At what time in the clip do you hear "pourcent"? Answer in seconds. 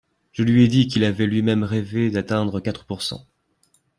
2.85-3.27